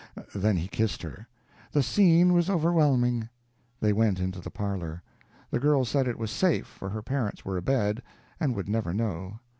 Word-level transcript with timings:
Then 0.33 0.57
he 0.57 0.67
kissed 0.67 1.03
her. 1.03 1.27
"The 1.73 1.83
scene 1.83 2.33
was 2.33 2.49
overwhelming." 2.49 3.29
They 3.79 3.93
went 3.93 4.19
into 4.19 4.41
the 4.41 4.49
parlor. 4.49 5.03
The 5.51 5.59
girl 5.59 5.85
said 5.85 6.07
it 6.07 6.17
was 6.17 6.31
safe, 6.31 6.65
for 6.65 6.89
her 6.89 7.03
parents 7.03 7.45
were 7.45 7.55
abed, 7.57 8.01
and 8.39 8.55
would 8.55 8.67
never 8.67 8.95
know. 8.95 9.39